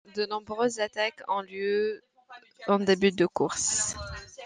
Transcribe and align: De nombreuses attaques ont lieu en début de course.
De 0.15 0.25
nombreuses 0.25 0.79
attaques 0.79 1.21
ont 1.27 1.41
lieu 1.43 2.01
en 2.67 2.79
début 2.79 3.11
de 3.11 3.27
course. 3.27 3.95